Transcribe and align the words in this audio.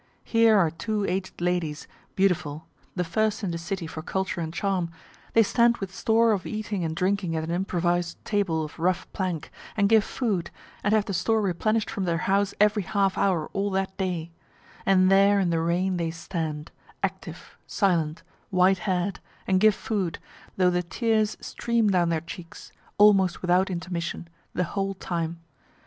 Here 0.23 0.57
are 0.57 0.71
two 0.71 1.05
aged 1.05 1.41
ladies, 1.41 1.87
beautiful, 2.15 2.65
the 2.95 3.03
first 3.03 3.43
in 3.43 3.51
the 3.51 3.59
city 3.59 3.85
for 3.85 4.01
culture 4.01 4.41
and 4.41 4.51
charm, 4.51 4.89
they 5.33 5.43
stand 5.43 5.77
with 5.77 5.93
store 5.93 6.31
of 6.31 6.47
eating 6.47 6.83
and 6.83 6.95
drink 6.95 7.23
at 7.23 7.47
an 7.47 7.51
improvis'd 7.51 8.15
table 8.25 8.65
of 8.65 8.79
rough 8.79 9.05
plank, 9.13 9.51
and 9.77 9.87
give 9.87 10.03
food, 10.03 10.49
and 10.83 10.95
have 10.95 11.05
the 11.05 11.13
store 11.13 11.39
replenished 11.39 11.91
from 11.91 12.05
their 12.05 12.17
house 12.25 12.55
every 12.59 12.81
half 12.81 13.15
hour 13.15 13.47
all 13.53 13.69
that 13.69 13.95
day; 13.97 14.31
and 14.87 15.11
there 15.11 15.39
in 15.39 15.51
the 15.51 15.61
rain 15.61 15.97
they 15.97 16.09
stand, 16.09 16.71
active, 17.03 17.55
silent, 17.67 18.23
white 18.49 18.79
hair'd, 18.89 19.19
and 19.45 19.59
give 19.59 19.75
food, 19.75 20.17
though 20.57 20.71
the 20.71 20.81
tears 20.81 21.37
stream 21.41 21.91
down 21.91 22.09
their 22.09 22.21
cheeks, 22.21 22.71
almost 22.97 23.43
without 23.43 23.69
intermission, 23.69 24.27
the 24.55 24.63
whole 24.63 24.95
time. 24.95 25.41